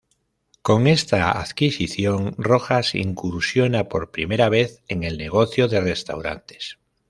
Con 0.63 0.87
esta 0.87 1.39
adquisición, 1.39 2.33
Rojas 2.39 2.95
incursiona 2.95 3.87
por 3.87 4.09
primera 4.09 4.49
vez 4.49 4.81
en 4.87 5.03
el 5.03 5.15
negocio 5.15 5.67
de 5.67 5.79
restaurantes. 5.79 6.79